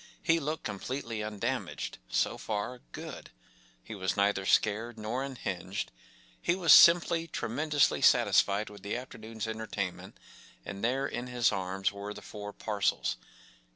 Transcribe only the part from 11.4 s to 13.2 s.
arms were the four parcels.